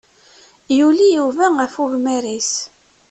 [0.77, 2.53] Yuli Yuba ɣef ugmar-is.